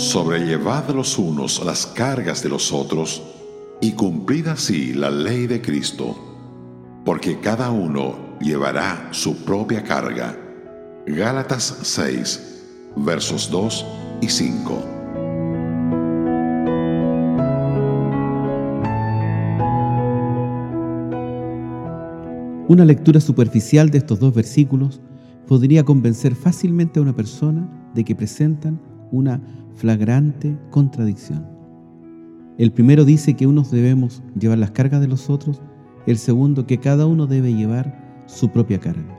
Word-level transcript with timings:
sobrellevad 0.00 0.88
los 0.90 1.18
unos 1.18 1.62
las 1.62 1.86
cargas 1.86 2.42
de 2.42 2.48
los 2.48 2.72
otros, 2.72 3.22
y 3.82 3.92
cumplid 3.92 4.46
así 4.46 4.94
la 4.94 5.10
ley 5.10 5.46
de 5.46 5.60
Cristo, 5.60 6.16
porque 7.04 7.38
cada 7.38 7.70
uno 7.70 8.38
llevará 8.40 9.08
su 9.10 9.44
propia 9.44 9.84
carga. 9.84 10.38
Gálatas 11.06 11.80
6, 11.82 12.64
versos 12.96 13.50
2 13.50 13.86
y 14.22 14.28
5. 14.28 14.84
Una 22.68 22.84
lectura 22.86 23.20
superficial 23.20 23.90
de 23.90 23.98
estos 23.98 24.18
dos 24.18 24.32
versículos 24.32 25.02
podría 25.46 25.84
convencer 25.84 26.34
fácilmente 26.34 26.98
a 26.98 27.02
una 27.02 27.14
persona 27.14 27.68
de 27.94 28.04
que 28.04 28.14
presentan 28.14 28.80
una 29.10 29.42
flagrante 29.80 30.58
contradicción. 30.68 31.46
El 32.58 32.70
primero 32.70 33.06
dice 33.06 33.34
que 33.34 33.46
unos 33.46 33.70
debemos 33.70 34.22
llevar 34.38 34.58
las 34.58 34.72
cargas 34.72 35.00
de 35.00 35.08
los 35.08 35.30
otros, 35.30 35.62
el 36.06 36.18
segundo 36.18 36.66
que 36.66 36.78
cada 36.78 37.06
uno 37.06 37.26
debe 37.26 37.54
llevar 37.54 38.22
su 38.26 38.50
propia 38.50 38.78
carga. 38.78 39.18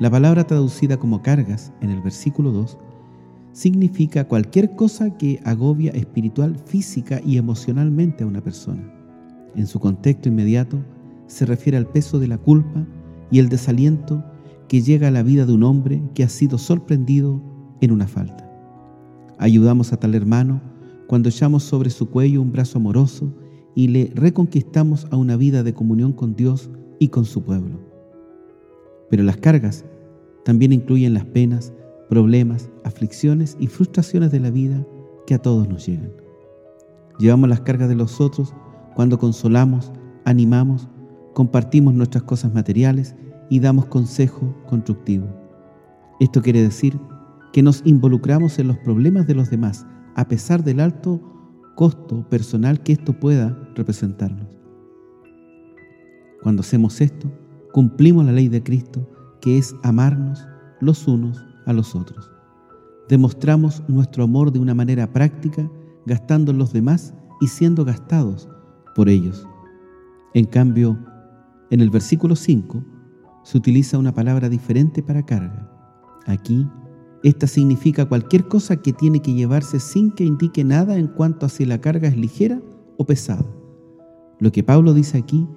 La 0.00 0.10
palabra 0.10 0.44
traducida 0.44 0.96
como 0.96 1.20
cargas 1.20 1.74
en 1.82 1.90
el 1.90 2.00
versículo 2.00 2.52
2 2.52 2.78
significa 3.52 4.26
cualquier 4.26 4.74
cosa 4.74 5.14
que 5.18 5.40
agobia 5.44 5.92
espiritual, 5.92 6.56
física 6.64 7.20
y 7.22 7.36
emocionalmente 7.36 8.24
a 8.24 8.26
una 8.26 8.40
persona. 8.40 8.90
En 9.54 9.66
su 9.66 9.78
contexto 9.78 10.30
inmediato 10.30 10.82
se 11.26 11.44
refiere 11.44 11.76
al 11.76 11.86
peso 11.86 12.18
de 12.18 12.28
la 12.28 12.38
culpa 12.38 12.86
y 13.30 13.40
el 13.40 13.50
desaliento 13.50 14.24
que 14.68 14.80
llega 14.80 15.08
a 15.08 15.12
la 15.12 15.22
vida 15.22 15.44
de 15.44 15.52
un 15.52 15.64
hombre 15.64 16.02
que 16.14 16.24
ha 16.24 16.30
sido 16.30 16.56
sorprendido 16.56 17.42
en 17.82 17.92
una 17.92 18.08
falta. 18.08 18.43
Ayudamos 19.38 19.92
a 19.92 19.96
tal 19.96 20.14
hermano 20.14 20.60
cuando 21.06 21.28
echamos 21.28 21.64
sobre 21.64 21.90
su 21.90 22.08
cuello 22.10 22.40
un 22.40 22.52
brazo 22.52 22.78
amoroso 22.78 23.32
y 23.74 23.88
le 23.88 24.10
reconquistamos 24.14 25.06
a 25.10 25.16
una 25.16 25.36
vida 25.36 25.62
de 25.62 25.74
comunión 25.74 26.12
con 26.12 26.36
Dios 26.36 26.70
y 26.98 27.08
con 27.08 27.24
su 27.24 27.42
pueblo. 27.42 27.80
Pero 29.10 29.22
las 29.22 29.36
cargas 29.36 29.84
también 30.44 30.72
incluyen 30.72 31.14
las 31.14 31.24
penas, 31.24 31.72
problemas, 32.08 32.70
aflicciones 32.84 33.56
y 33.58 33.66
frustraciones 33.66 34.30
de 34.30 34.40
la 34.40 34.50
vida 34.50 34.86
que 35.26 35.34
a 35.34 35.42
todos 35.42 35.68
nos 35.68 35.86
llegan. 35.86 36.12
Llevamos 37.18 37.48
las 37.48 37.60
cargas 37.60 37.88
de 37.88 37.94
los 37.96 38.20
otros 38.20 38.54
cuando 38.94 39.18
consolamos, 39.18 39.92
animamos, 40.24 40.88
compartimos 41.32 41.94
nuestras 41.94 42.24
cosas 42.24 42.52
materiales 42.54 43.14
y 43.50 43.60
damos 43.60 43.86
consejo 43.86 44.54
constructivo. 44.66 45.26
Esto 46.20 46.42
quiere 46.42 46.62
decir 46.62 46.98
que 47.54 47.62
nos 47.62 47.82
involucramos 47.84 48.58
en 48.58 48.66
los 48.66 48.78
problemas 48.78 49.28
de 49.28 49.36
los 49.36 49.48
demás, 49.48 49.86
a 50.16 50.26
pesar 50.26 50.64
del 50.64 50.80
alto 50.80 51.22
costo 51.76 52.28
personal 52.28 52.82
que 52.82 52.94
esto 52.94 53.12
pueda 53.12 53.56
representarnos. 53.76 54.58
Cuando 56.42 56.62
hacemos 56.62 57.00
esto, 57.00 57.30
cumplimos 57.72 58.26
la 58.26 58.32
ley 58.32 58.48
de 58.48 58.60
Cristo, 58.60 59.08
que 59.40 59.56
es 59.56 59.72
amarnos 59.84 60.44
los 60.80 61.06
unos 61.06 61.46
a 61.64 61.72
los 61.72 61.94
otros. 61.94 62.28
Demostramos 63.08 63.84
nuestro 63.86 64.24
amor 64.24 64.50
de 64.50 64.58
una 64.58 64.74
manera 64.74 65.12
práctica, 65.12 65.70
gastando 66.06 66.50
en 66.50 66.58
los 66.58 66.72
demás 66.72 67.14
y 67.40 67.46
siendo 67.46 67.84
gastados 67.84 68.48
por 68.96 69.08
ellos. 69.08 69.46
En 70.34 70.46
cambio, 70.46 70.98
en 71.70 71.80
el 71.80 71.90
versículo 71.90 72.34
5 72.34 72.84
se 73.44 73.56
utiliza 73.56 73.96
una 73.96 74.12
palabra 74.12 74.48
diferente 74.48 75.04
para 75.04 75.24
carga. 75.24 75.70
Aquí 76.26 76.66
esta 77.24 77.46
significa 77.46 78.04
cualquier 78.04 78.48
cosa 78.48 78.76
que 78.76 78.92
tiene 78.92 79.22
que 79.22 79.32
llevarse 79.32 79.80
sin 79.80 80.10
que 80.10 80.24
indique 80.24 80.62
nada 80.62 80.98
en 80.98 81.06
cuanto 81.06 81.46
a 81.46 81.48
si 81.48 81.64
la 81.64 81.80
carga 81.80 82.06
es 82.06 82.18
ligera 82.18 82.60
o 82.98 83.06
pesada. 83.06 83.46
Lo 84.40 84.52
que 84.52 84.62
Pablo 84.62 84.92
dice 84.92 85.16
aquí 85.16 85.48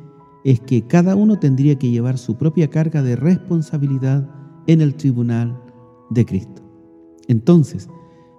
es 0.46 0.62
que 0.62 0.88
cada 0.88 1.18
uno 1.18 1.40
tendría 1.40 1.78
que 1.78 1.92
llevar 1.92 2.18
su 2.18 2.38
propia 2.38 2.70
carga 2.70 3.04
de 3.04 3.18
responsabilidad 3.18 4.30
en 4.66 4.80
el 4.80 4.96
tribunal 4.96 5.62
de 6.10 6.26
Cristo. 6.26 6.62
Entonces, 7.28 7.90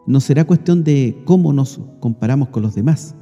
no 0.06 0.20
será 0.20 0.46
cuestión 0.46 0.82
de 0.82 1.20
cómo 1.26 1.52
nos 1.52 1.82
comparamos 2.00 2.48
con 2.48 2.62
los 2.62 2.74
demás. 2.74 3.14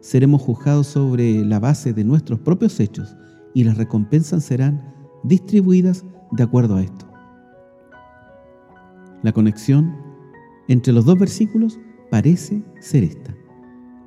Seremos 0.00 0.42
juzgados 0.42 0.88
sobre 0.88 1.44
la 1.44 1.60
base 1.60 1.92
de 1.92 2.02
nuestros 2.02 2.40
propios 2.40 2.80
hechos 2.80 3.14
y 3.54 3.62
las 3.62 3.76
recompensas 3.76 4.42
serán 4.42 4.92
distribuidas 5.22 6.04
de 6.32 6.42
acuerdo 6.42 6.74
a 6.74 6.82
esto. 6.82 7.01
La 9.22 9.32
conexión 9.32 9.94
entre 10.68 10.92
los 10.92 11.04
dos 11.04 11.18
versículos 11.18 11.78
parece 12.10 12.62
ser 12.80 13.04
esta. 13.04 13.34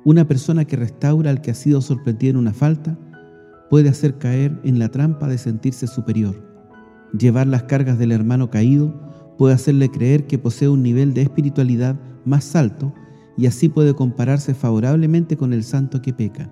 Una 0.04 0.28
persona 0.28 0.64
que 0.64 0.76
restaura 0.76 1.30
al 1.30 1.40
que 1.40 1.50
ha 1.50 1.54
sido 1.54 1.80
sorprendido 1.80 2.32
en 2.32 2.36
una 2.36 2.52
falta 2.52 2.98
puede 3.70 3.88
hacer 3.88 4.18
caer 4.18 4.60
en 4.62 4.78
la 4.78 4.90
trampa 4.90 5.26
de 5.26 5.38
sentirse 5.38 5.86
superior. 5.86 6.46
Llevar 7.18 7.46
las 7.46 7.64
cargas 7.64 7.98
del 7.98 8.12
hermano 8.12 8.50
caído 8.50 8.94
puede 9.38 9.54
hacerle 9.54 9.90
creer 9.90 10.26
que 10.26 10.38
posee 10.38 10.68
un 10.68 10.82
nivel 10.82 11.14
de 11.14 11.22
espiritualidad 11.22 11.98
más 12.24 12.54
alto 12.54 12.92
y 13.36 13.46
así 13.46 13.68
puede 13.68 13.94
compararse 13.94 14.54
favorablemente 14.54 15.36
con 15.36 15.52
el 15.52 15.64
santo 15.64 16.02
que 16.02 16.12
peca. 16.12 16.50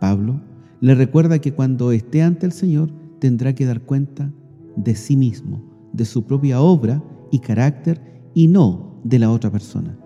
Pablo 0.00 0.40
le 0.80 0.94
recuerda 0.94 1.38
que 1.40 1.52
cuando 1.52 1.92
esté 1.92 2.22
ante 2.22 2.46
el 2.46 2.52
Señor 2.52 2.90
tendrá 3.18 3.54
que 3.54 3.66
dar 3.66 3.82
cuenta 3.82 4.32
de 4.76 4.94
sí 4.94 5.16
mismo, 5.16 5.62
de 5.92 6.04
su 6.04 6.24
propia 6.24 6.60
obra 6.60 7.02
y 7.32 7.40
carácter 7.40 8.30
y 8.34 8.46
no 8.46 9.00
de 9.02 9.18
la 9.18 9.32
otra 9.32 9.50
persona. 9.50 9.98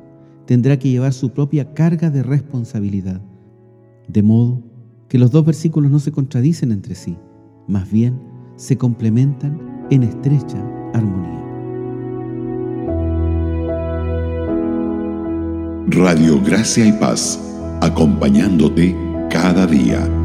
Tendrá 0.46 0.78
que 0.78 0.88
llevar 0.88 1.12
su 1.12 1.30
propia 1.30 1.74
carga 1.74 2.08
de 2.08 2.22
responsabilidad. 2.22 3.20
De 4.08 4.22
modo 4.22 4.62
que 5.08 5.18
los 5.18 5.30
dos 5.30 5.44
versículos 5.44 5.90
no 5.90 5.98
se 5.98 6.12
contradicen 6.12 6.72
entre 6.72 6.94
sí, 6.94 7.18
más 7.68 7.90
bien 7.90 8.18
se 8.56 8.78
complementan 8.78 9.60
en 9.90 10.04
estrecha 10.04 10.58
armonía. 10.94 11.42
Radio 15.88 16.40
Gracia 16.42 16.86
y 16.86 16.92
Paz, 16.92 17.38
acompañándote 17.80 18.96
cada 19.30 19.66
día. 19.66 20.15